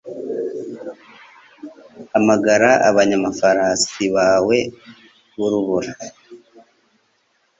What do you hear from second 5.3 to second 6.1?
b'urubura